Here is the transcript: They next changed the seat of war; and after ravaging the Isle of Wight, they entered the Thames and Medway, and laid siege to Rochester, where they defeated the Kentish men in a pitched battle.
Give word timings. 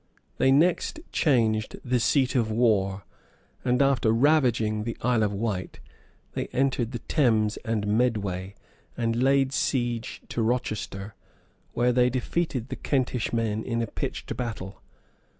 They 0.39 0.51
next 0.51 0.99
changed 1.11 1.75
the 1.85 1.99
seat 1.99 2.33
of 2.33 2.49
war; 2.49 3.03
and 3.63 3.83
after 3.83 4.11
ravaging 4.11 4.83
the 4.83 4.97
Isle 5.03 5.21
of 5.21 5.31
Wight, 5.31 5.79
they 6.33 6.47
entered 6.47 6.91
the 6.91 6.97
Thames 6.97 7.57
and 7.57 7.85
Medway, 7.85 8.55
and 8.97 9.21
laid 9.21 9.53
siege 9.53 10.23
to 10.29 10.41
Rochester, 10.41 11.13
where 11.73 11.91
they 11.93 12.09
defeated 12.09 12.69
the 12.69 12.77
Kentish 12.77 13.31
men 13.31 13.61
in 13.63 13.79
a 13.79 13.85
pitched 13.85 14.35
battle. 14.35 14.81